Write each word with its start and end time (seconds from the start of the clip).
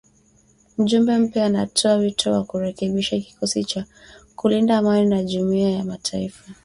Mjumbe 0.77 1.17
mpya 1.17 1.45
anatoa 1.45 1.93
wito 1.95 2.31
wa 2.31 2.43
kurekebishwa 2.43 3.19
kikosi 3.19 3.63
cha 3.63 3.85
kulinda 4.35 4.77
amani 4.77 5.09
cha 5.09 5.23
Jumuiya 5.23 5.69
ya 5.71 5.83
mataifa. 5.83 6.51